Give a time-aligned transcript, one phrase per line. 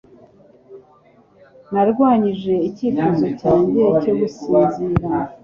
[1.71, 5.09] Narwanyije icyifuzo cyanjye cyo gusinzira